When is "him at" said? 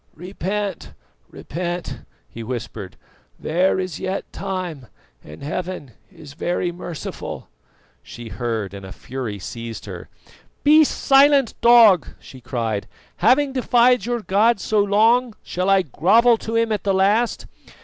16.55-16.81